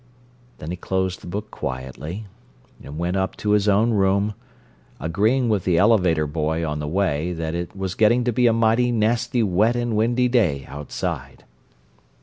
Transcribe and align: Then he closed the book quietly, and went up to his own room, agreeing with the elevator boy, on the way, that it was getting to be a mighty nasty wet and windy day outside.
Then 0.57 0.71
he 0.71 0.77
closed 0.77 1.21
the 1.21 1.27
book 1.27 1.51
quietly, 1.51 2.25
and 2.83 2.97
went 2.97 3.17
up 3.17 3.37
to 3.37 3.51
his 3.51 3.67
own 3.69 3.91
room, 3.91 4.33
agreeing 4.99 5.47
with 5.47 5.63
the 5.63 5.77
elevator 5.77 6.25
boy, 6.25 6.65
on 6.67 6.79
the 6.79 6.87
way, 6.87 7.33
that 7.33 7.53
it 7.53 7.75
was 7.75 7.93
getting 7.93 8.23
to 8.23 8.33
be 8.33 8.47
a 8.47 8.51
mighty 8.51 8.91
nasty 8.91 9.43
wet 9.43 9.75
and 9.75 9.95
windy 9.95 10.27
day 10.27 10.65
outside. 10.67 11.43